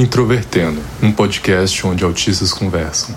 [0.00, 3.14] Introvertendo, um podcast onde autistas conversam.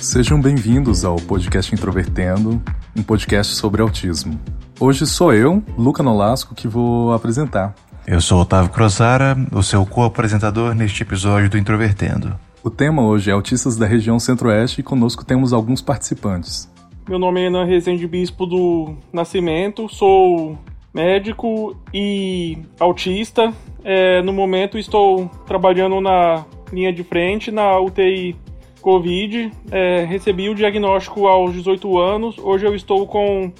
[0.00, 2.60] Sejam bem-vindos ao podcast Introvertendo,
[2.96, 4.36] um podcast sobre autismo.
[4.80, 7.72] Hoje sou eu, Luca Nolasco, que vou apresentar.
[8.04, 12.36] Eu sou Otávio Crozara, o seu co-apresentador neste episódio do Introvertendo.
[12.64, 16.68] O tema hoje é autistas da região centro-oeste e conosco temos alguns participantes.
[17.08, 20.58] Meu nome é Renan Rezende Bispo do Nascimento, sou
[20.92, 23.52] médico e autista.
[23.84, 28.36] É, no momento estou trabalhando na linha de frente na UTI
[28.80, 29.50] Covid.
[29.70, 32.38] É, recebi o diagnóstico aos 18 anos.
[32.38, 33.52] Hoje eu estou com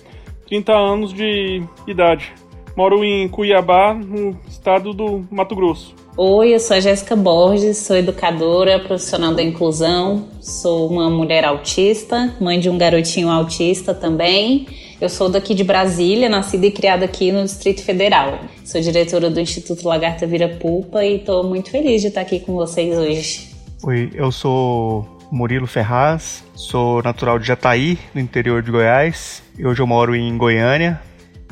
[0.46, 2.32] 30 anos de idade.
[2.76, 5.94] Moro em Cuiabá, no estado do Mato Grosso.
[6.16, 12.34] Oi, eu sou a Jéssica Borges, sou educadora, profissional da inclusão, sou uma mulher autista,
[12.40, 14.66] mãe de um garotinho autista também.
[15.00, 18.38] Eu sou daqui de Brasília, nascida e criada aqui no Distrito Federal.
[18.62, 22.52] Sou diretora do Instituto Lagarta Vira Pulpa e estou muito feliz de estar aqui com
[22.52, 23.48] vocês hoje.
[23.82, 29.42] Oi, eu sou Murilo Ferraz, sou natural de Jataí, no interior de Goiás.
[29.58, 31.00] Hoje eu moro em Goiânia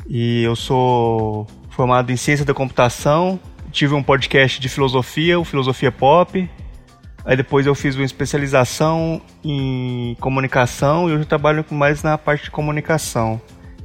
[0.07, 3.39] e eu sou formado em ciência da computação.
[3.71, 6.47] Tive um podcast de filosofia, o Filosofia Pop.
[7.25, 12.45] Aí depois eu fiz uma especialização em comunicação e hoje eu trabalho mais na parte
[12.45, 13.41] de comunicação.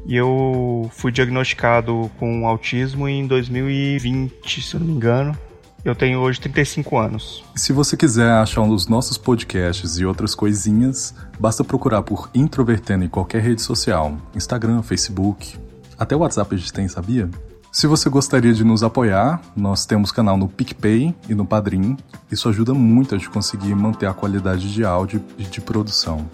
[0.06, 5.36] E eu fui diagnosticado com autismo em 2020, se eu não me engano.
[5.84, 7.44] Eu tenho hoje 35 anos.
[7.55, 13.05] Se você quiser achar um dos nossos podcasts e outras coisinhas, basta procurar por Introvertendo
[13.05, 15.58] em qualquer rede social: Instagram, Facebook,
[15.98, 17.28] até o WhatsApp a gente tem, sabia?
[17.75, 21.97] Se você gostaria de nos apoiar, nós temos canal no PicPay e no Padrim.
[22.30, 26.24] Isso ajuda muito a gente conseguir manter a qualidade de áudio e de produção.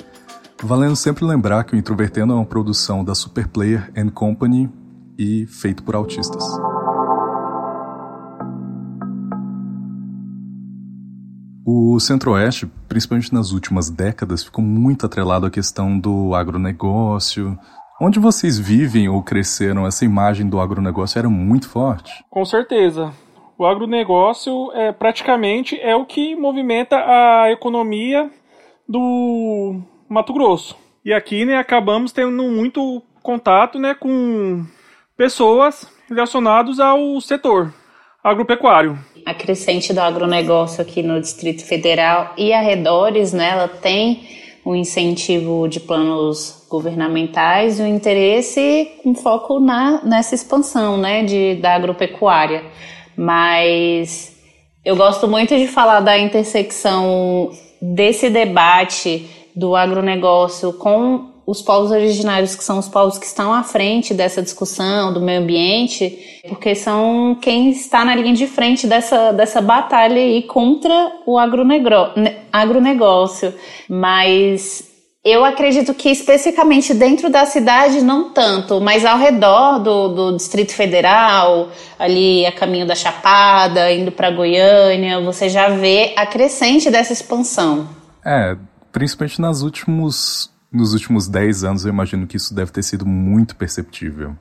[0.63, 4.69] Valendo sempre lembrar que o Introvertendo é uma produção da Superplayer and Company
[5.17, 6.45] e feito por autistas.
[11.65, 17.59] O Centro-Oeste, principalmente nas últimas décadas, ficou muito atrelado à questão do agronegócio,
[18.03, 22.25] Onde vocês vivem ou cresceram, essa imagem do agronegócio era muito forte?
[22.31, 23.13] Com certeza.
[23.59, 28.31] O agronegócio é praticamente é o que movimenta a economia
[28.89, 30.75] do Mato Grosso.
[31.05, 34.65] E aqui, né, acabamos tendo muito contato, né, com
[35.15, 37.71] pessoas relacionadas ao setor
[38.25, 38.99] agropecuário.
[39.27, 45.67] A crescente do agronegócio aqui no Distrito Federal e arredores, né, ela tem o incentivo
[45.69, 52.65] de planos governamentais e o interesse com foco na, nessa expansão né, de, da agropecuária.
[53.17, 54.37] Mas
[54.85, 57.51] eu gosto muito de falar da intersecção
[57.81, 63.63] desse debate do agronegócio com os povos originários, que são os povos que estão à
[63.63, 69.33] frente dessa discussão do meio ambiente, porque são quem está na linha de frente dessa,
[69.33, 73.55] dessa batalha aí contra o agronegócio.
[73.89, 74.91] Mas
[75.23, 80.73] eu acredito que especificamente dentro da cidade, não tanto, mas ao redor do, do Distrito
[80.73, 81.69] Federal,
[81.99, 87.87] ali a caminho da Chapada, indo para Goiânia, você já vê a crescente dessa expansão.
[88.25, 88.57] É,
[88.91, 93.57] principalmente nas últimos nos últimos 10 anos, eu imagino que isso deve ter sido muito
[93.57, 94.37] perceptível.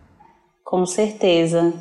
[0.63, 1.73] Com certeza.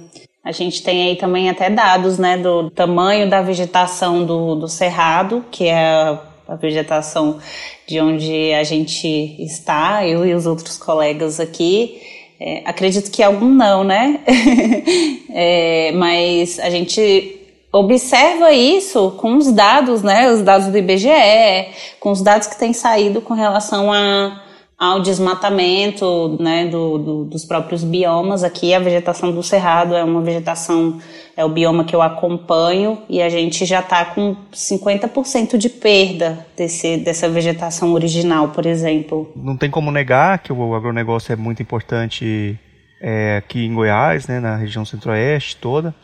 [0.44, 5.44] A gente tem aí também até dados né, do tamanho da vegetação do, do cerrado,
[5.50, 7.38] que é a vegetação
[7.86, 9.06] de onde a gente
[9.38, 12.00] está, eu e os outros colegas aqui.
[12.40, 14.20] É, acredito que algum não, né?
[15.30, 17.37] é, mas a gente
[17.72, 21.68] observa isso com os dados, né, os dados do IBGE,
[22.00, 24.42] com os dados que têm saído com relação a,
[24.78, 28.42] ao desmatamento, né, do, do, dos próprios biomas.
[28.42, 30.98] Aqui a vegetação do cerrado é uma vegetação,
[31.36, 36.46] é o bioma que eu acompanho e a gente já está com 50% de perda
[36.56, 39.30] desse, dessa vegetação original, por exemplo.
[39.36, 42.58] Não tem como negar que o agronegócio é muito importante
[43.00, 45.94] é, aqui em Goiás, né, na região centro-oeste toda.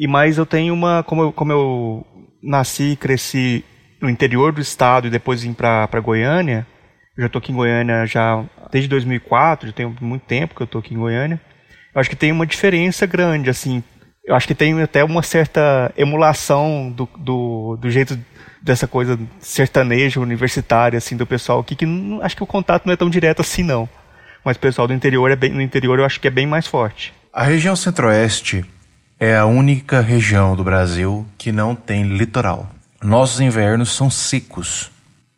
[0.00, 2.06] E mais eu tenho uma, como eu, como eu
[2.42, 3.62] nasci e cresci
[4.00, 6.66] no interior do estado e depois vim para Goiânia,
[7.14, 8.42] eu já estou aqui em Goiânia já
[8.72, 11.38] desde 2004, já tem muito tempo que eu estou aqui em Goiânia.
[11.94, 13.84] Eu acho que tem uma diferença grande, assim.
[14.24, 18.18] Eu acho que tem até uma certa emulação do, do, do jeito
[18.62, 22.94] dessa coisa sertaneja, universitária, assim, do pessoal aqui, que não, acho que o contato não
[22.94, 23.86] é tão direto assim, não.
[24.42, 26.66] Mas o pessoal do interior, é bem, no interior eu acho que é bem mais
[26.66, 27.12] forte.
[27.30, 28.64] A região centro-oeste
[29.20, 32.66] é a única região do Brasil que não tem litoral.
[33.04, 34.90] Nossos invernos são secos.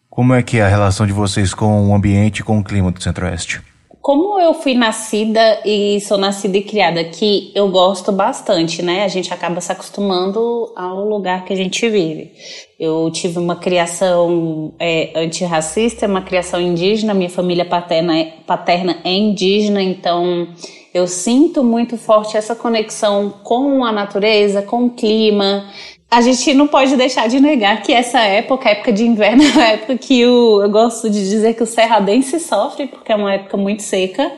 [0.08, 2.93] Como é que é a relação de vocês com o ambiente e com o clima
[2.93, 3.61] do Centro-Oeste?
[4.00, 9.05] Como eu fui nascida e sou nascida e criada aqui, eu gosto bastante, né?
[9.05, 12.32] A gente acaba se acostumando ao lugar que a gente vive.
[12.79, 19.12] Eu tive uma criação é, antirracista, uma criação indígena, minha família paterna, é, paterna é
[19.12, 20.49] indígena, então
[20.93, 25.65] eu sinto muito forte essa conexão com a natureza, com o clima
[26.12, 29.62] a gente não pode deixar de negar que essa época, a época de inverno, é
[29.62, 33.33] a época que o, eu gosto de dizer que o serradense sofre, porque é uma
[33.33, 34.31] época muito seca.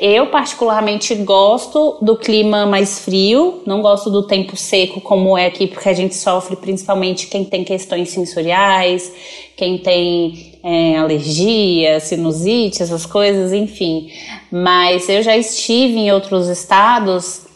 [0.00, 5.66] Eu, particularmente, gosto do clima mais frio, não gosto do tempo seco como é aqui,
[5.66, 9.12] porque a gente sofre principalmente quem tem questões sensoriais,
[9.54, 14.10] quem tem é, alergia, sinusite, essas coisas, enfim.
[14.52, 17.46] Mas eu já estive em outros estados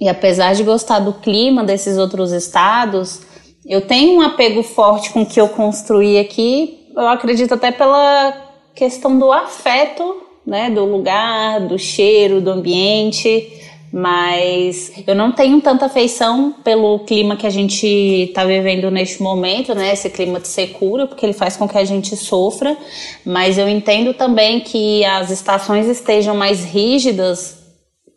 [0.00, 3.20] e apesar de gostar do clima desses outros estados,
[3.66, 6.88] eu tenho um apego forte com o que eu construí aqui.
[6.96, 8.34] Eu acredito até pela
[8.74, 13.52] questão do afeto, né, do lugar, do cheiro, do ambiente.
[13.92, 19.74] Mas eu não tenho tanta afeição pelo clima que a gente está vivendo neste momento,
[19.74, 19.92] né?
[19.92, 22.74] Esse clima de secura, porque ele faz com que a gente sofra.
[23.22, 27.62] Mas eu entendo também que as estações estejam mais rígidas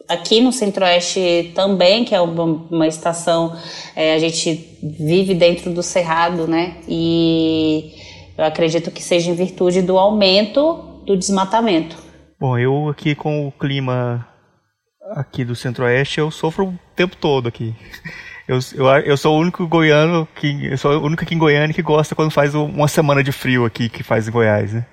[0.08, 3.54] aqui no Centro-Oeste também, que é uma, uma estação,
[3.96, 6.78] é, a gente vive dentro do Cerrado, né?
[6.88, 7.92] E
[8.38, 11.98] eu acredito que seja em virtude do aumento do desmatamento.
[12.40, 14.26] Bom, eu aqui com o clima
[15.12, 17.76] aqui do Centro-Oeste, eu sofro o tempo todo aqui.
[18.48, 21.74] Eu, eu, eu sou o único goiano que eu sou o único aqui em Goiânia
[21.74, 24.86] que gosta quando faz uma semana de frio aqui que faz em Goiás, né?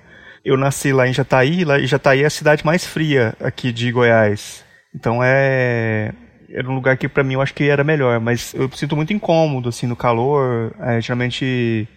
[0.43, 4.65] Eu nasci lá em Jataí, lá Jataí é a cidade mais fria aqui de Goiás.
[4.93, 6.11] Então é
[6.49, 9.13] era um lugar que para mim eu acho que era melhor, mas eu sinto muito
[9.13, 10.73] incômodo assim no calor.
[10.79, 11.87] É, geralmente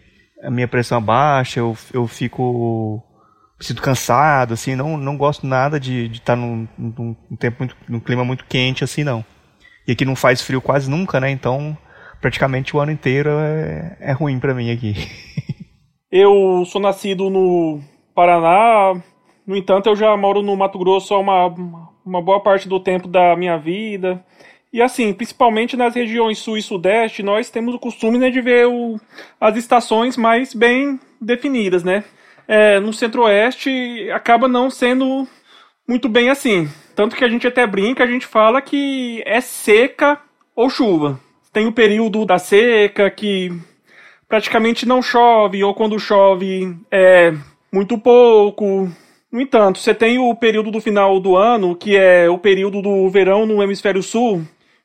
[0.43, 3.03] a minha pressão baixa, eu, eu fico
[3.61, 8.01] sinto cansado, assim, não, não gosto nada de, estar tá num, num, tempo muito, num
[8.01, 9.25] clima muito quente assim não.
[9.87, 11.31] E aqui não faz frio quase nunca, né?
[11.31, 11.77] Então
[12.21, 14.95] praticamente o ano inteiro é, é ruim para mim aqui.
[16.11, 17.81] eu sou nascido no
[18.15, 19.01] Paraná,
[19.47, 21.55] no entanto eu já moro no Mato Grosso há uma
[22.07, 24.25] uma boa parte do tempo da minha vida.
[24.73, 28.67] E assim, principalmente nas regiões sul e sudeste, nós temos o costume né, de ver
[28.67, 29.01] o,
[29.41, 32.05] as estações mais bem definidas, né?
[32.49, 35.27] É, no centro-oeste acaba não sendo
[35.87, 36.69] muito bem assim.
[36.95, 40.21] Tanto que a gente até brinca, a gente fala que é seca
[40.55, 41.21] ou chuva.
[41.53, 43.53] Tem o período da seca que
[44.29, 47.33] praticamente não chove, ou quando chove é
[47.73, 48.91] muito pouco.
[49.31, 53.09] No entanto, você tem o período do final do ano, que é o período do
[53.11, 54.43] verão no hemisfério sul,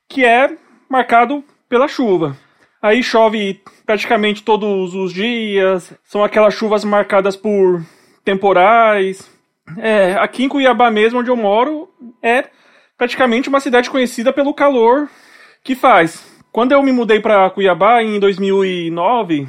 [0.10, 0.56] que é
[0.90, 2.36] marcado pela chuva.
[2.82, 7.86] Aí chove praticamente todos os dias, são aquelas chuvas marcadas por
[8.24, 9.30] temporais.
[9.78, 11.90] É, aqui em Cuiabá mesmo, onde eu moro,
[12.22, 12.46] é
[12.98, 15.10] praticamente uma cidade conhecida pelo calor
[15.64, 16.26] que faz.
[16.52, 19.48] Quando eu me mudei para Cuiabá em 2009,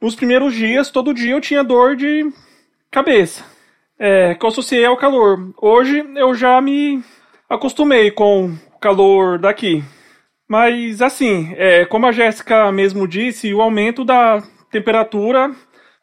[0.00, 2.30] nos primeiros dias, todo dia eu tinha dor de
[2.90, 3.56] cabeça
[3.98, 5.52] é, que eu associei ao calor.
[5.60, 7.02] Hoje eu já me
[7.48, 9.82] acostumei com o calor daqui.
[10.48, 15.50] Mas assim, é, como a Jéssica mesmo disse, o aumento da temperatura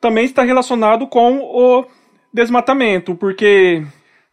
[0.02, 1.86] também está relacionado com o
[2.34, 3.84] desmatamento, porque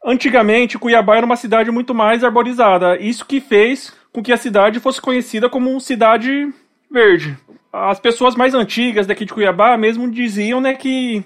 [0.04, 2.96] antigamente Cuiabá era uma cidade muito mais arborizada.
[2.98, 6.52] Isso que fez com que a cidade fosse conhecida como cidade
[6.90, 7.36] verde.
[7.72, 11.24] As pessoas mais antigas daqui de Cuiabá mesmo diziam né, que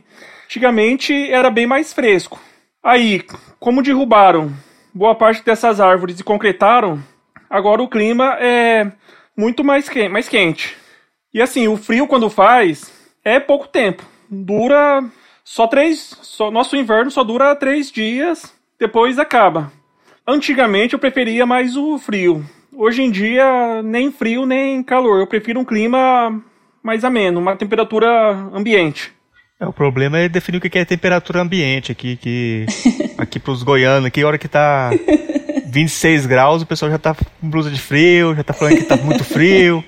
[0.54, 2.40] Antigamente era bem mais fresco.
[2.82, 3.24] Aí,
[3.58, 4.52] como derrubaram
[4.94, 7.02] boa parte dessas árvores e concretaram,
[7.54, 8.90] agora o clima é
[9.36, 10.76] muito mais quente, mais quente.
[11.32, 12.92] E assim, o frio quando faz
[13.24, 14.04] é pouco tempo.
[14.28, 15.04] Dura
[15.44, 16.18] só três.
[16.22, 19.72] Só, nosso inverno só dura três dias, depois acaba.
[20.26, 22.44] Antigamente eu preferia mais o frio.
[22.72, 25.20] Hoje em dia, nem frio nem calor.
[25.20, 26.42] Eu prefiro um clima
[26.82, 29.12] mais ameno, uma temperatura ambiente.
[29.60, 32.66] É, o problema é definir o que é temperatura ambiente aqui, que
[33.16, 34.90] aqui pros goianos, que hora que tá
[35.74, 38.96] 26 graus, o pessoal já tá com blusa de frio, já tá falando que tá
[38.96, 39.84] muito frio.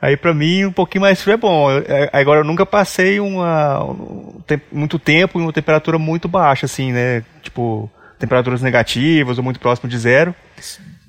[0.00, 1.70] Aí pra mim um pouquinho mais frio é bom.
[1.70, 6.92] É, agora eu nunca passei uma, um, muito tempo em uma temperatura muito baixa, assim,
[6.92, 7.24] né?
[7.42, 10.34] Tipo, temperaturas negativas ou muito próximo de zero.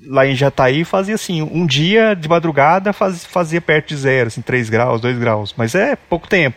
[0.04, 4.40] Lá em Jataí fazia assim, um dia de madrugada faz, fazia perto de zero, assim,
[4.40, 5.54] 3 graus, 2 graus.
[5.56, 6.56] Mas é pouco tempo.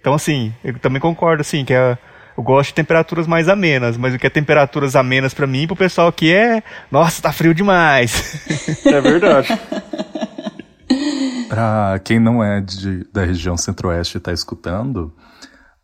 [0.00, 1.98] Então, assim, eu também concordo, assim, que é,
[2.38, 5.74] eu gosto de temperaturas mais amenas, mas o que é temperaturas amenas para mim, pro
[5.74, 8.38] pessoal aqui é, nossa, tá frio demais.
[8.86, 9.48] É verdade.
[11.48, 15.12] para quem não é de, da região centro-oeste e tá escutando,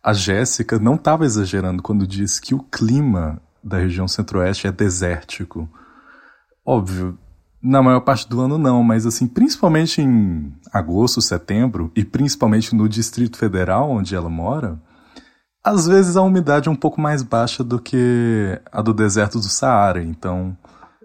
[0.01, 5.69] a Jéssica não estava exagerando quando disse que o clima da região centro-oeste é desértico.
[6.65, 7.19] Óbvio,
[7.61, 12.87] na maior parte do ano não, mas assim, principalmente em agosto, setembro e principalmente no
[12.87, 14.79] Distrito Federal onde ela mora,
[15.65, 19.45] às vezes a umidade é um pouco mais baixa do que a do deserto do
[19.45, 20.55] Saara, então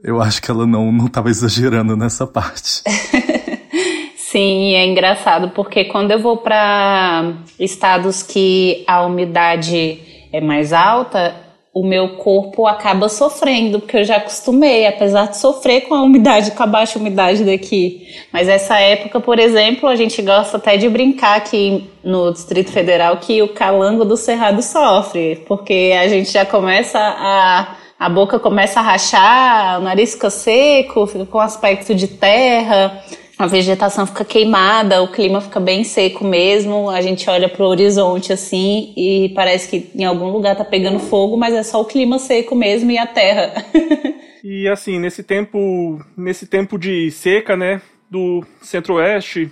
[0.04, 2.82] eu acho que ela não estava exagerando nessa parte.
[4.16, 9.98] Sim, é engraçado porque quando eu vou para estados que a umidade
[10.30, 11.34] é mais alta,
[11.72, 16.50] o meu corpo acaba sofrendo, porque eu já acostumei, apesar de sofrer com a umidade,
[16.50, 18.08] com a baixa umidade daqui.
[18.32, 23.18] Mas essa época, por exemplo, a gente gosta até de brincar aqui no Distrito Federal
[23.18, 27.76] que o calango do Cerrado sofre, porque a gente já começa a.
[28.00, 33.04] A boca começa a rachar, o nariz fica seco, fica com aspecto de terra
[33.40, 36.90] a vegetação fica queimada, o clima fica bem seco mesmo.
[36.90, 40.98] A gente olha para o horizonte assim e parece que em algum lugar tá pegando
[40.98, 43.54] fogo, mas é só o clima seco mesmo e a terra.
[44.44, 47.80] e assim, nesse tempo, nesse tempo de seca, né,
[48.10, 49.50] do Centro-Oeste,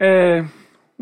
[0.00, 0.42] é,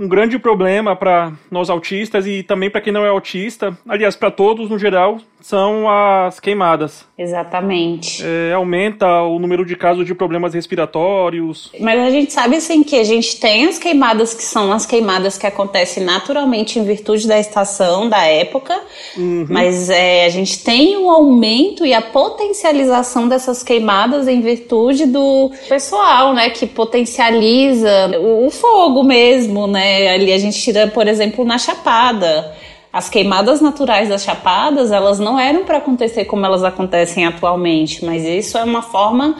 [0.00, 4.30] um grande problema para nós autistas e também para quem não é autista, aliás, para
[4.30, 7.04] todos no geral, são as queimadas.
[7.18, 8.22] Exatamente.
[8.24, 11.70] É, aumenta o número de casos de problemas respiratórios.
[11.78, 15.36] Mas a gente sabe assim que a gente tem as queimadas que são as queimadas
[15.36, 18.78] que acontecem naturalmente em virtude da estação, da época,
[19.18, 19.46] uhum.
[19.50, 25.50] mas é, a gente tem um aumento e a potencialização dessas queimadas em virtude do
[25.68, 29.89] pessoal, né, que potencializa o, o fogo mesmo, né?
[29.90, 32.54] É, ali a gente tira, por exemplo, na Chapada.
[32.92, 38.24] As queimadas naturais das chapadas, elas não eram para acontecer como elas acontecem atualmente, mas
[38.24, 39.36] isso é uma forma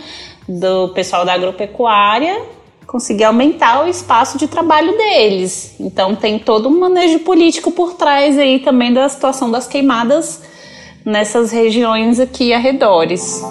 [0.49, 2.43] do pessoal da agropecuária
[2.87, 5.77] conseguir aumentar o espaço de trabalho deles.
[5.79, 10.43] Então tem todo um manejo político por trás aí também da situação das queimadas
[11.05, 13.45] nessas regiões aqui arredores.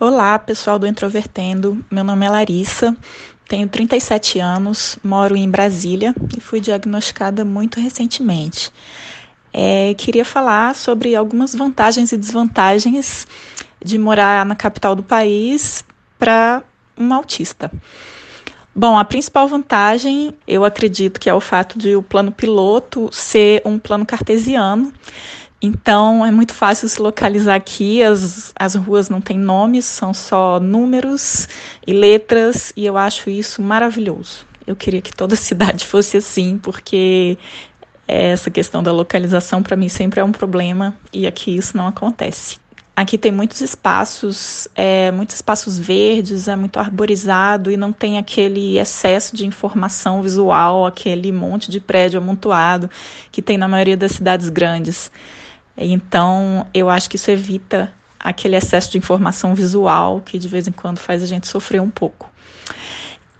[0.00, 1.84] Olá, pessoal do Introvertendo.
[1.90, 2.96] Meu nome é Larissa,
[3.48, 8.70] tenho 37 anos, moro em Brasília e fui diagnosticada muito recentemente.
[9.52, 13.26] É, queria falar sobre algumas vantagens e desvantagens
[13.84, 15.84] de morar na capital do país
[16.16, 16.62] para
[16.96, 17.68] um autista.
[18.72, 23.62] Bom, a principal vantagem, eu acredito que é o fato de o plano piloto ser
[23.64, 24.92] um plano cartesiano
[25.60, 28.02] então é muito fácil se localizar aqui.
[28.02, 31.48] As, as ruas não têm nomes, são só números
[31.86, 34.46] e letras, e eu acho isso maravilhoso.
[34.66, 37.36] Eu queria que toda cidade fosse assim, porque
[38.06, 42.56] essa questão da localização para mim sempre é um problema e aqui isso não acontece.
[42.96, 48.76] Aqui tem muitos espaços, é, muitos espaços verdes, é muito arborizado e não tem aquele
[48.76, 52.90] excesso de informação visual, aquele monte de prédio amontoado
[53.30, 55.12] que tem na maioria das cidades grandes.
[55.78, 60.72] Então, eu acho que isso evita aquele excesso de informação visual que de vez em
[60.72, 62.30] quando faz a gente sofrer um pouco.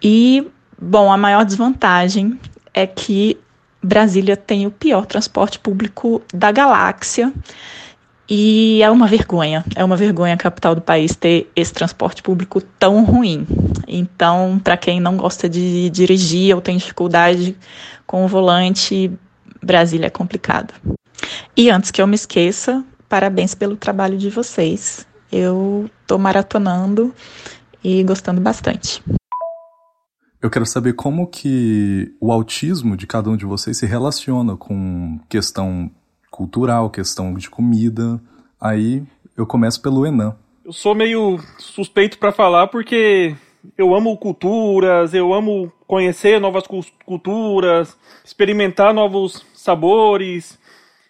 [0.03, 0.47] E,
[0.81, 2.39] bom, a maior desvantagem
[2.73, 3.37] é que
[3.83, 7.33] Brasília tem o pior transporte público da galáxia.
[8.31, 12.61] E é uma vergonha, é uma vergonha a capital do país ter esse transporte público
[12.61, 13.47] tão ruim.
[13.87, 17.57] Então, para quem não gosta de dirigir ou tem dificuldade
[18.07, 19.11] com o volante,
[19.63, 20.75] Brasília é complicado.
[21.59, 25.05] E antes que eu me esqueça, parabéns pelo trabalho de vocês.
[25.33, 27.13] Eu estou maratonando
[27.83, 29.03] e gostando bastante.
[30.41, 35.19] Eu quero saber como que o autismo de cada um de vocês se relaciona com
[35.29, 35.91] questão
[36.31, 38.23] cultural, questão de comida.
[38.61, 39.03] Aí
[39.37, 40.37] eu começo pelo Enan.
[40.65, 43.35] Eu sou meio suspeito para falar porque
[43.77, 46.65] eu amo culturas, eu amo conhecer novas
[47.05, 50.58] culturas, experimentar novos sabores.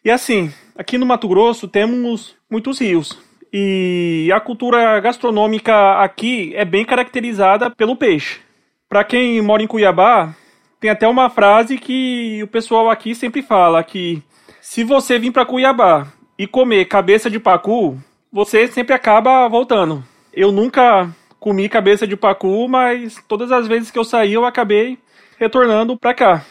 [0.04, 3.18] E assim, aqui no Mato Grosso temos muitos rios.
[3.52, 8.40] E a cultura gastronômica aqui é bem caracterizada pelo peixe.
[8.88, 10.34] Para quem mora em Cuiabá,
[10.80, 14.22] tem até uma frase que o pessoal aqui sempre fala que
[14.60, 16.06] se você vir para Cuiabá
[16.38, 17.98] e comer cabeça de pacu,
[18.32, 20.04] você sempre acaba voltando.
[20.32, 21.08] Eu nunca
[21.40, 24.98] comi cabeça de pacu, mas todas as vezes que eu saí eu acabei
[25.38, 26.44] retornando para cá.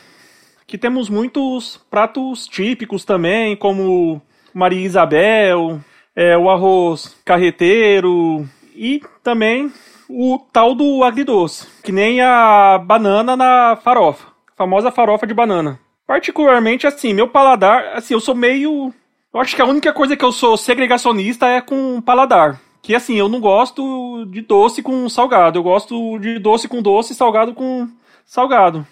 [0.68, 4.22] Aqui temos muitos pratos típicos também, como
[4.54, 5.80] Maria Isabel,
[6.14, 8.46] é, o arroz carreteiro
[8.76, 9.72] e também
[10.10, 15.80] o tal do agridoce, que nem a banana na farofa, a famosa farofa de banana.
[16.06, 18.94] Particularmente assim, meu paladar, assim, eu sou meio
[19.34, 22.60] eu acho que a única coisa que eu sou segregacionista é com paladar.
[22.82, 25.60] Que assim, eu não gosto de doce com salgado.
[25.60, 27.88] Eu gosto de doce com doce, salgado com
[28.26, 28.86] salgado.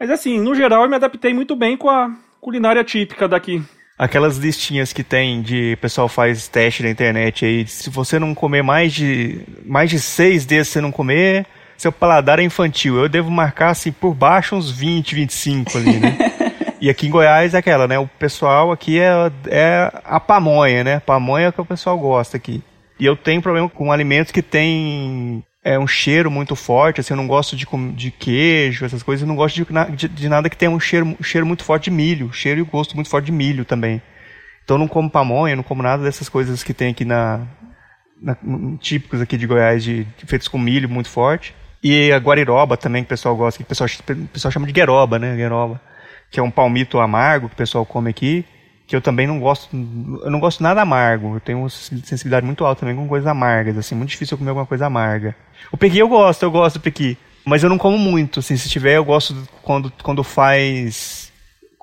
[0.00, 3.62] Mas assim, no geral eu me adaptei muito bem com a culinária típica daqui.
[3.98, 8.62] Aquelas listinhas que tem de pessoal faz teste na internet aí, se você não comer
[8.62, 12.96] mais de mais de seis desses você não comer, seu paladar é infantil.
[12.96, 16.16] Eu devo marcar assim por baixo uns 20, 25 ali, né?
[16.80, 17.98] E aqui em Goiás é aquela, né?
[17.98, 19.12] O pessoal aqui é,
[19.48, 20.98] é a pamonha, né?
[21.00, 22.62] Pamonha é que o pessoal gosta aqui.
[22.98, 27.16] E eu tenho problema com alimentos que tem é, um cheiro muito forte, assim, eu
[27.16, 30.56] não gosto de, de queijo, essas coisas, eu não gosto de, de, de nada que
[30.56, 33.64] tenha um cheiro, cheiro muito forte de milho, cheiro e gosto muito forte de milho
[33.64, 34.00] também.
[34.64, 37.46] Então eu não como pamonha, não como nada dessas coisas que tem aqui na,
[38.20, 38.36] na
[38.78, 41.54] típicos aqui de Goiás, de, feitos com milho muito forte.
[41.82, 44.72] E a guariroba também, que o pessoal gosta, que o pessoal, o pessoal chama de
[44.72, 45.80] gueroba, né, gueroba
[46.30, 48.44] que é um palmito amargo que o pessoal come aqui,
[48.86, 51.36] que eu também não gosto, eu não gosto nada amargo.
[51.36, 54.50] Eu tenho uma sensibilidade muito alta também com coisas amargas, assim, muito difícil eu comer
[54.50, 55.34] alguma coisa amarga.
[55.72, 58.68] O pequi eu gosto, eu gosto do pequi, mas eu não como muito, assim, se
[58.68, 61.32] tiver eu gosto quando quando faz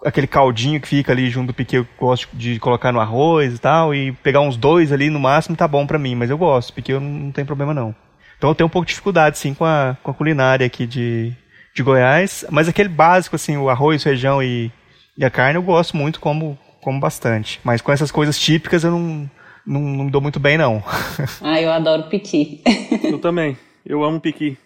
[0.06, 3.58] aquele caldinho que fica ali junto do pequi, eu gosto de colocar no arroz e
[3.58, 6.74] tal e pegar uns dois ali no máximo tá bom para mim, mas eu gosto,
[6.74, 7.96] porque eu não, não tem problema não.
[8.38, 11.36] Então eu tenho um pouco de dificuldade sim com a, com a culinária aqui de
[11.78, 14.72] de Goiás, mas aquele básico, assim, o arroz, feijão e,
[15.16, 17.60] e a carne eu gosto muito, como, como bastante.
[17.64, 19.30] Mas com essas coisas típicas eu não,
[19.64, 20.84] não, não me dou muito bem, não.
[21.40, 22.64] Ah, eu adoro piqui.
[23.04, 23.56] Eu também.
[23.88, 24.58] Eu amo piqui.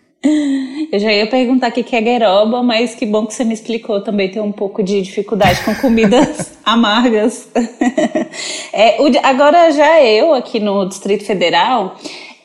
[0.92, 4.02] Eu já ia perguntar o que é gueroba, mas que bom que você me explicou.
[4.02, 7.48] Também tenho um pouco de dificuldade com comidas amargas.
[8.74, 11.98] É, agora já eu, aqui no Distrito Federal,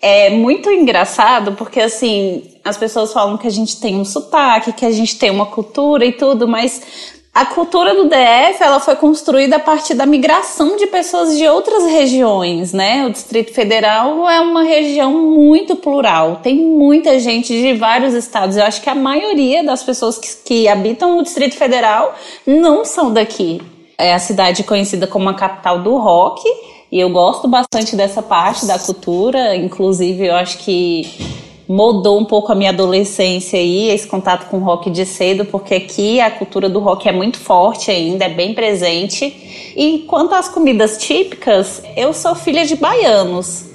[0.02, 4.84] é muito engraçado porque assim as pessoas falam que a gente tem um sotaque, que
[4.84, 9.56] a gente tem uma cultura e tudo, mas a cultura do DF ela foi construída
[9.56, 13.04] a partir da migração de pessoas de outras regiões, né?
[13.04, 18.56] O Distrito Federal é uma região muito plural, tem muita gente de vários estados.
[18.56, 22.14] Eu acho que a maioria das pessoas que, que habitam o Distrito Federal
[22.46, 23.60] não são daqui.
[23.98, 26.42] É a cidade conhecida como a capital do rock
[26.90, 32.52] e eu gosto bastante dessa parte da cultura, inclusive eu acho que moldou um pouco
[32.52, 36.68] a minha adolescência aí, esse contato com o rock de cedo, porque aqui a cultura
[36.68, 39.72] do rock é muito forte ainda, é bem presente.
[39.76, 43.66] E quanto às comidas típicas, eu sou filha de baianos.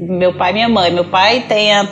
[0.00, 0.90] Meu pai e minha mãe.
[0.90, 1.84] Meu pai tem a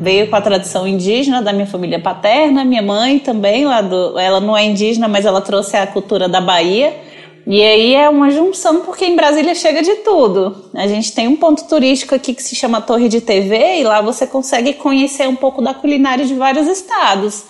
[0.00, 4.18] veio com a tradição indígena da minha família paterna, minha mãe também, lá do...
[4.18, 7.05] ela não é indígena, mas ela trouxe a cultura da Bahia.
[7.46, 10.64] E aí é uma junção, porque em Brasília chega de tudo.
[10.74, 14.00] A gente tem um ponto turístico aqui que se chama Torre de TV, e lá
[14.00, 17.44] você consegue conhecer um pouco da culinária de vários estados.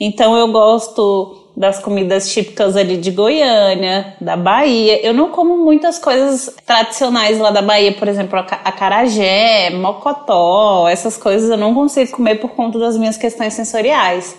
[0.00, 5.04] Então eu gosto das comidas típicas ali de Goiânia, da Bahia.
[5.04, 11.50] Eu não como muitas coisas tradicionais lá da Bahia, por exemplo, acarajé, mocotó, essas coisas
[11.50, 14.34] eu não consigo comer por conta das minhas questões sensoriais.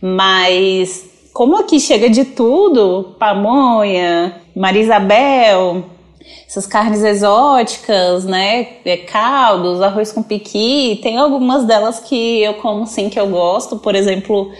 [0.00, 5.84] Mas como aqui chega de tudo, pamonha, Marisabel,
[6.46, 8.76] essas carnes exóticas, né?
[8.84, 13.78] É, caldos, arroz com piqui, tem algumas delas que eu como sim que eu gosto.
[13.78, 14.52] Por exemplo,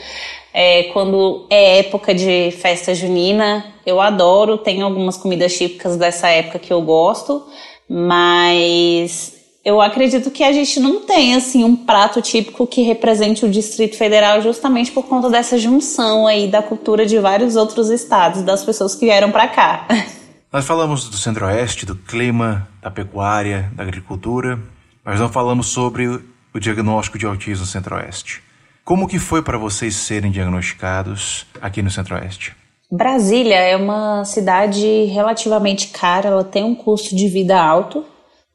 [0.54, 4.56] é, quando é época de festa junina, eu adoro.
[4.58, 7.44] Tem algumas comidas típicas dessa época que eu gosto,
[7.88, 13.50] mas eu acredito que a gente não tem assim um prato típico que represente o
[13.50, 18.64] Distrito Federal justamente por conta dessa junção aí da cultura de vários outros estados, das
[18.64, 19.86] pessoas que vieram para cá.
[20.52, 24.58] Nós falamos do Centro-Oeste, do clima, da pecuária, da agricultura,
[25.02, 26.06] mas não falamos sobre
[26.52, 28.42] o diagnóstico de autismo no Centro-Oeste.
[28.84, 32.54] Como que foi para vocês serem diagnosticados aqui no Centro-Oeste?
[32.90, 38.04] Brasília é uma cidade relativamente cara, ela tem um custo de vida alto,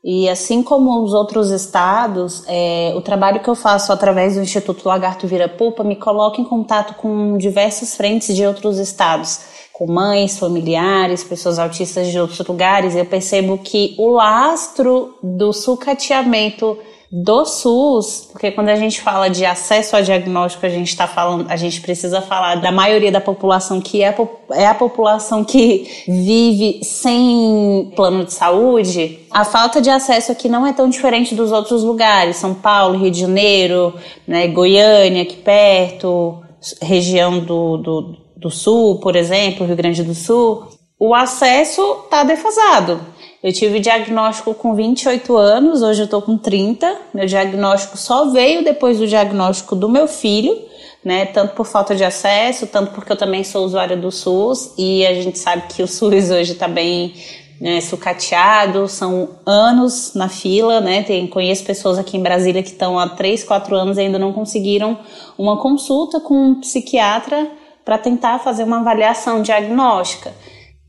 [0.10, 4.88] e assim como os outros estados, é, o trabalho que eu faço através do Instituto
[4.88, 9.42] Lagarto Vira Pupa me coloca em contato com diversas frentes de outros estados,
[9.74, 12.96] com mães, familiares, pessoas autistas de outros lugares.
[12.96, 16.78] Eu percebo que o lastro do sucateamento
[17.10, 21.50] do SUS, porque quando a gente fala de acesso a diagnóstico, a gente está falando,
[21.50, 24.14] a gente precisa falar da maioria da população que é,
[24.52, 29.20] é a população que vive sem plano de saúde.
[29.32, 33.12] A falta de acesso aqui não é tão diferente dos outros lugares, São Paulo, Rio
[33.12, 33.94] de Janeiro,
[34.28, 36.44] né, Goiânia aqui perto,
[36.82, 40.68] região do, do, do Sul, por exemplo, Rio Grande do Sul.
[41.00, 43.00] O acesso está defasado.
[43.44, 46.98] Eu tive diagnóstico com 28 anos, hoje eu estou com 30.
[47.14, 50.58] Meu diagnóstico só veio depois do diagnóstico do meu filho,
[51.06, 51.26] né?
[51.28, 55.14] Tanto por falta de acesso, tanto porque eu também sou usuária do SUS e a
[55.14, 57.14] gente sabe que o SUS hoje está bem
[57.62, 61.04] né, sucateado, são anos na fila, né?
[61.04, 64.34] Tem, conheço pessoas aqui em Brasília que estão há 3, 4 anos e ainda não
[64.34, 64.98] conseguiram
[65.38, 67.52] uma consulta com um psiquiatra
[67.86, 70.34] para tentar fazer uma avaliação diagnóstica.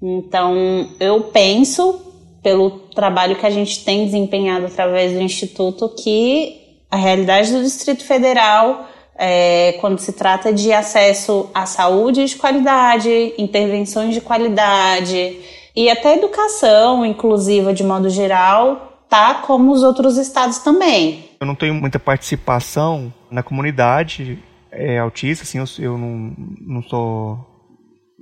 [0.00, 2.08] Então, eu penso,
[2.42, 8.05] pelo trabalho que a gente tem desempenhado através do Instituto, que a realidade do Distrito
[8.05, 15.38] Federal, é, quando se trata de acesso à saúde de qualidade, intervenções de qualidade
[15.74, 21.24] e até educação inclusiva de modo geral, tá como os outros estados também.
[21.40, 24.38] Eu não tenho muita participação na comunidade
[24.70, 27.46] é, autista, assim, eu, eu não, não sou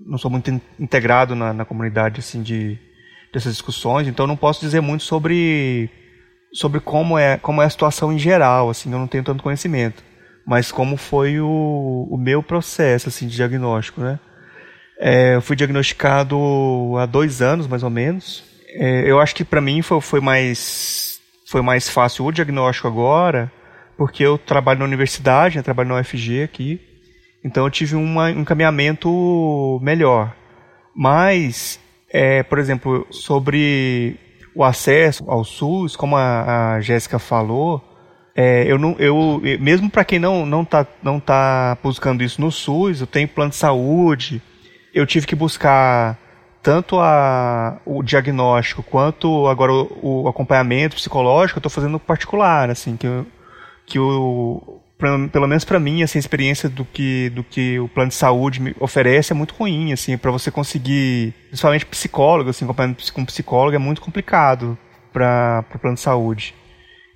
[0.07, 2.79] não sou muito integrado na, na comunidade assim de
[3.37, 5.91] dessas discussões, então não posso dizer muito sobre
[6.51, 10.03] sobre como é como é a situação em geral, assim, eu não tenho tanto conhecimento,
[10.47, 14.19] mas como foi o, o meu processo assim de diagnóstico, né?
[14.99, 16.39] É, eu fui diagnosticado
[16.99, 18.43] há dois anos mais ou menos.
[18.71, 23.53] É, eu acho que para mim foi, foi mais foi mais fácil o diagnóstico agora,
[23.99, 26.81] porque eu trabalho na universidade, né, trabalho na UFG aqui,
[27.45, 30.35] então eu tive uma, um encaminhamento melhor.
[30.95, 31.79] Mas,
[32.17, 34.19] é, por exemplo, sobre
[34.55, 37.85] o acesso ao SUS, como a, a Jéssica falou,
[38.35, 42.51] é, eu não, eu, mesmo para quem não não está não tá buscando isso no
[42.51, 44.41] SUS, eu tenho plano de saúde,
[44.95, 46.19] eu tive que buscar
[46.63, 52.97] tanto a, o diagnóstico quanto agora o, o acompanhamento psicológico, eu estou fazendo particular, assim,
[52.97, 53.09] que,
[53.85, 58.09] que o, pelo menos para mim, assim, a experiência do que, do que o plano
[58.09, 63.13] de saúde me oferece é muito ruim, assim, para você conseguir, principalmente psicólogo, assim, acompanhamento
[63.13, 64.77] com psicólogo é muito complicado
[65.13, 66.55] para o plano de saúde.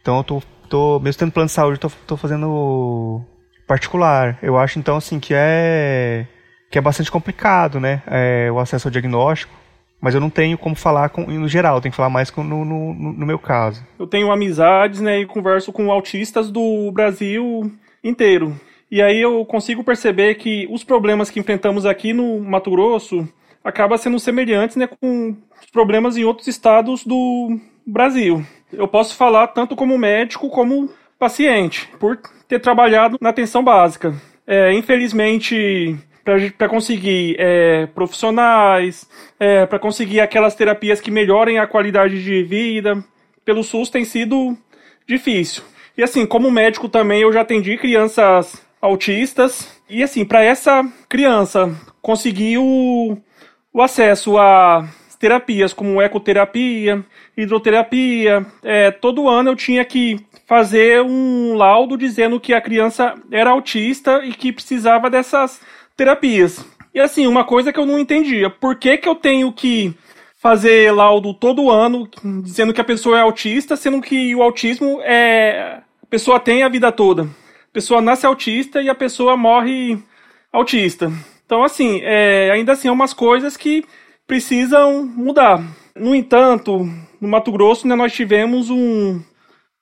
[0.01, 3.23] Então eu tô, tô, mesmo tendo plano de saúde, tô, tô fazendo
[3.67, 4.39] particular.
[4.43, 6.27] Eu acho então assim que é
[6.71, 9.60] que é bastante complicado, né, é, o acesso ao diagnóstico.
[10.01, 12.65] Mas eu não tenho como falar com, no geral, tenho que falar mais com, no,
[12.65, 13.85] no, no, meu caso.
[13.99, 17.71] Eu tenho amizades, né, e converso com autistas do Brasil
[18.03, 18.59] inteiro.
[18.91, 23.29] E aí eu consigo perceber que os problemas que enfrentamos aqui no Mato Grosso
[23.63, 25.37] acabam sendo semelhantes, né, com
[25.73, 28.45] problemas em outros estados do Brasil.
[28.73, 34.15] Eu posso falar tanto como médico como paciente, por ter trabalhado na atenção básica.
[34.47, 35.97] É, infelizmente,
[36.57, 43.03] para conseguir é, profissionais, é, para conseguir aquelas terapias que melhorem a qualidade de vida.
[43.45, 44.57] Pelo SUS tem sido
[45.07, 45.63] difícil.
[45.97, 49.81] E assim, como médico também eu já atendi crianças autistas.
[49.89, 53.19] E assim, para essa criança conseguir o,
[53.73, 54.89] o acesso a
[55.19, 57.05] terapias como ecoterapia,
[57.37, 63.51] hidroterapia, é, todo ano eu tinha que fazer um laudo dizendo que a criança era
[63.51, 65.61] autista e que precisava dessas
[66.01, 66.65] terapias.
[66.95, 69.95] E assim, uma coisa que eu não entendia, por que, que eu tenho que
[70.41, 72.09] fazer laudo todo ano
[72.43, 76.71] dizendo que a pessoa é autista, sendo que o autismo é a pessoa tem a
[76.71, 77.25] vida toda.
[77.25, 80.03] A pessoa nasce autista e a pessoa morre
[80.51, 81.13] autista.
[81.45, 83.85] Então, assim, é, ainda assim, é umas coisas que
[84.27, 85.63] precisam mudar.
[85.95, 86.89] No entanto,
[87.21, 89.21] no Mato Grosso, né, nós tivemos um,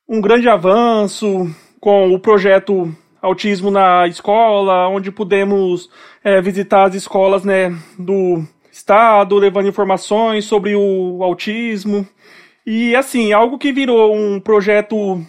[0.09, 1.49] um grande avanço
[1.81, 5.91] com o projeto autismo na escola, onde pudemos
[6.23, 12.07] é, visitar as escolas né, do estado, levando informações sobre o autismo.
[12.65, 15.21] E assim, algo que virou um projeto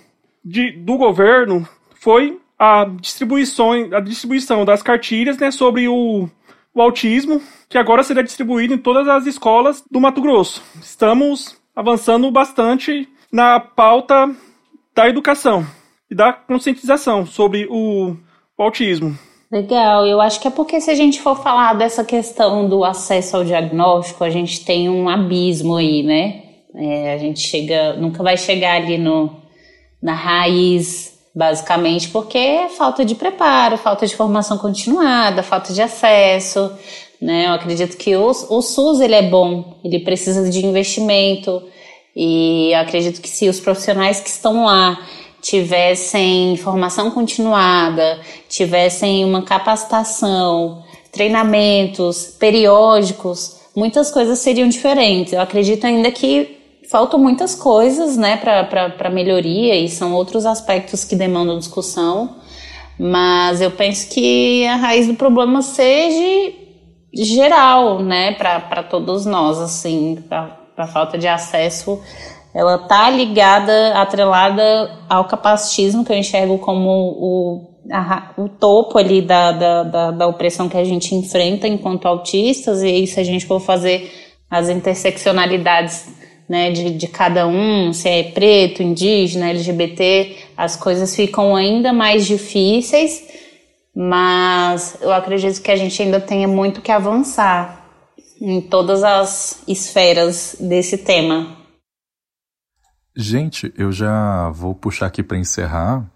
[0.43, 6.30] de, do governo foi a distribuição, a distribuição das cartilhas né, sobre o,
[6.73, 10.62] o autismo, que agora será distribuído em todas as escolas do Mato Grosso.
[10.82, 14.30] Estamos avançando bastante na pauta
[14.93, 15.78] da educação
[16.10, 18.15] e da conscientização sobre o,
[18.58, 19.17] o autismo.
[19.52, 23.38] Legal, eu acho que é porque se a gente for falar dessa questão do acesso
[23.38, 26.43] ao diagnóstico, a gente tem um abismo aí, né?
[26.76, 29.36] É, a gente chega, nunca vai chegar ali no,
[30.00, 36.72] na raiz, basicamente, porque é falta de preparo, falta de formação continuada, falta de acesso,
[37.19, 37.48] né?
[37.48, 41.63] Eu acredito que o, o SUS ele é bom, ele precisa de investimento
[42.15, 45.00] e eu acredito que se os profissionais que estão lá
[45.41, 55.34] tivessem formação continuada, tivessem uma capacitação, treinamentos periódicos, muitas coisas seriam diferentes.
[55.34, 56.58] Eu acredito ainda que
[56.89, 62.38] faltam muitas coisas né, para melhoria e são outros aspectos que demandam discussão,
[62.97, 66.54] mas eu penso que a raiz do problema seja
[67.13, 72.02] geral, né, para todos nós, assim, para falta de acesso
[72.53, 79.21] ela tá ligada, atrelada ao capacitismo, que eu enxergo como o, a, o topo ali
[79.21, 83.45] da, da, da, da, opressão que a gente enfrenta enquanto autistas, e se a gente
[83.45, 84.12] for fazer
[84.49, 86.09] as interseccionalidades
[86.49, 92.25] né, de, de cada um, se é preto, indígena, LGBT, as coisas ficam ainda mais
[92.25, 93.23] difíceis,
[93.95, 97.85] mas eu acredito que a gente ainda tenha muito que avançar
[98.41, 101.59] em todas as esferas desse tema.
[103.21, 106.10] Gente, eu já vou puxar aqui para encerrar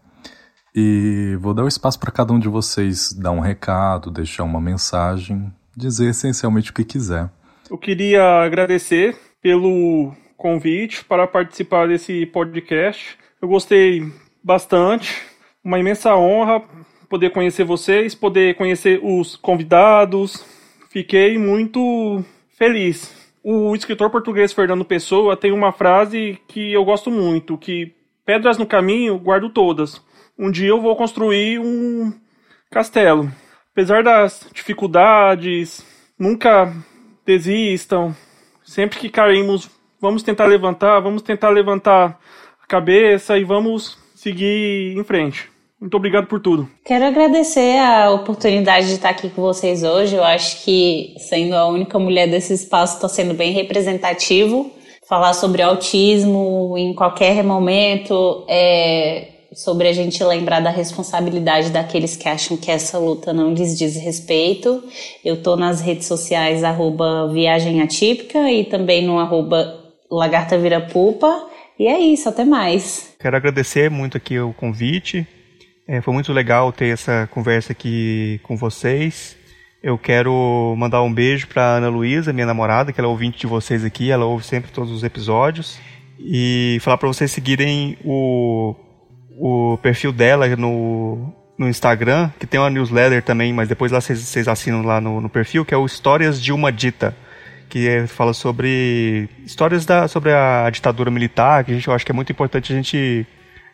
[0.74, 4.62] e vou dar o espaço para cada um de vocês dar um recado, deixar uma
[4.62, 7.30] mensagem, dizer essencialmente o que quiser.
[7.70, 13.18] Eu queria agradecer pelo convite para participar desse podcast.
[13.42, 14.10] Eu gostei
[14.42, 15.24] bastante,
[15.62, 16.63] uma imensa honra
[17.10, 20.42] poder conhecer vocês, poder conhecer os convidados.
[20.89, 22.24] Fiquei muito
[22.58, 23.23] feliz.
[23.46, 27.94] O escritor português Fernando Pessoa tem uma frase que eu gosto muito, que
[28.26, 30.02] pedras no caminho guardo todas.
[30.40, 32.14] Um dia eu vou construir um
[32.72, 33.30] castelo.
[33.74, 35.86] Apesar das dificuldades,
[36.18, 36.74] nunca
[37.26, 38.16] desistam.
[38.64, 42.18] Sempre que caímos, vamos tentar levantar, vamos tentar levantar
[42.64, 45.53] a cabeça e vamos seguir em frente.
[45.84, 46.69] Muito obrigado por tudo.
[46.86, 50.15] Quero agradecer a oportunidade de estar aqui com vocês hoje.
[50.15, 54.72] Eu acho que, sendo a única mulher desse espaço, está sendo bem representativo.
[55.10, 62.30] Falar sobre autismo em qualquer momento, é, sobre a gente lembrar da responsabilidade daqueles que
[62.30, 64.82] acham que essa luta não lhes diz respeito.
[65.22, 71.46] Eu estou nas redes sociais, arroba Viagem Atípica e também no arroba Lagarta Vira Pupa.
[71.78, 73.13] E é isso, até mais.
[73.19, 75.28] Quero agradecer muito aqui o convite.
[75.86, 79.36] É, foi muito legal ter essa conversa aqui com vocês.
[79.82, 83.48] Eu quero mandar um beijo para Ana Luísa, minha namorada, que ela é ouvinte de
[83.48, 85.78] vocês aqui, ela ouve sempre todos os episódios.
[86.17, 88.74] E falar para vocês seguirem o,
[89.38, 94.48] o perfil dela no, no Instagram, que tem uma newsletter também, mas depois lá vocês,
[94.48, 97.13] assinam lá no, no, perfil, que é o Histórias de uma Dita,
[97.67, 102.06] que é, fala sobre histórias da, sobre a ditadura militar, que a gente, eu acho
[102.06, 103.28] que é muito importante a gente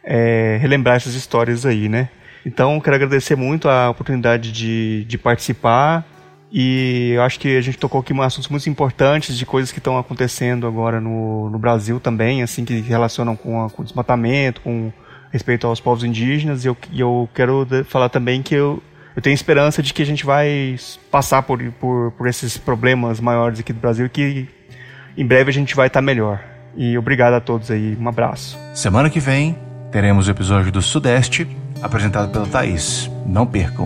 [0.04, 2.10] é, relembrar essas histórias aí, né?
[2.46, 6.06] Então, quero agradecer muito a oportunidade de, de participar
[6.52, 9.98] e eu acho que a gente tocou aqui assuntos muito importantes de coisas que estão
[9.98, 14.92] acontecendo agora no, no Brasil também, assim, que relacionam com, a, com o desmatamento, com
[15.32, 16.66] respeito aos povos indígenas.
[16.66, 18.82] E eu, e eu quero falar também que eu,
[19.16, 20.76] eu tenho esperança de que a gente vai
[21.12, 24.48] passar por, por, por esses problemas maiores aqui do Brasil e que
[25.16, 26.42] em breve a gente vai estar melhor.
[26.76, 27.96] E obrigado a todos aí.
[28.00, 28.58] Um abraço.
[28.74, 31.48] Semana que vem teremos o episódio do Sudeste,
[31.82, 33.10] apresentado pela Thaís.
[33.26, 33.84] Não percam!